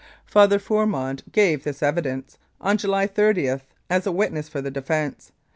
Father 0.25 0.57
Fourmond 0.57 1.21
gave 1.31 1.63
this 1.63 1.83
evidence 1.83 2.39
on 2.59 2.79
July 2.79 3.05
30 3.05 3.59
as 3.87 4.07
a 4.07 4.11
witness 4.11 4.49
for 4.49 4.59
the 4.59 4.71
defence. 4.71 5.31